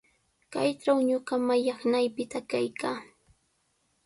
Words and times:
Kaytraw 0.53 0.99
ñuqa 1.07 1.33
mallaqnaypita 1.47 2.39
kaykaa. 2.51 2.99